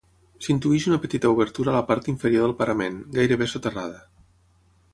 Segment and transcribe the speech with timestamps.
[0.45, 4.05] S'intueix una petita obertura a la part inferior del parament, gairebé soterrada.